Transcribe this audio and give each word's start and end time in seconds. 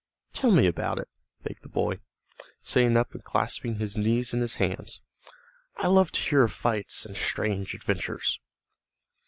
"Tell 0.33 0.49
me 0.49 0.65
about 0.65 0.97
it," 0.97 1.07
begged 1.43 1.61
the 1.61 1.69
boy, 1.69 1.99
sitting 2.63 2.97
up 2.97 3.13
and 3.13 3.23
clasping 3.23 3.75
his 3.75 3.97
knees 3.99 4.33
in 4.33 4.41
his 4.41 4.55
hands. 4.55 4.99
"I 5.77 5.85
love 5.89 6.11
to 6.13 6.21
hear 6.21 6.41
of 6.41 6.51
fights 6.51 7.05
and 7.05 7.15
strange 7.15 7.75
adventures." 7.75 8.39